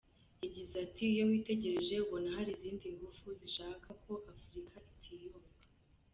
Yagize 0.43 0.75
ati 0.85 1.03
“Iyo 1.11 1.23
witegereje 1.29 1.95
ubona 2.05 2.29
hari 2.37 2.51
izindi 2.55 2.85
ngufu 2.95 3.25
zishaka 3.39 3.89
ko 4.03 4.13
Afurika 4.33 4.75
itiyunga. 4.93 5.49